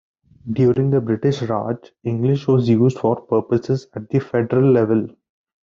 During 0.51 0.89
the 0.89 0.99
British 0.99 1.43
Raj, 1.43 1.77
English 2.03 2.47
was 2.47 2.67
used 2.67 2.97
for 2.97 3.21
purposes 3.21 3.85
at 3.93 4.09
the 4.09 4.17
federal 4.17 4.71
level. 4.71 5.09